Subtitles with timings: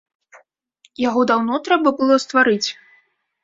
[1.09, 2.69] Яго даўно трэба было стварыць.